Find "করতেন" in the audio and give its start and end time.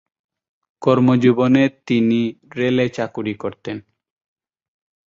3.33-3.77